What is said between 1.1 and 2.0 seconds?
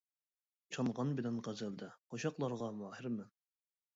بىلەن غەزەلدە،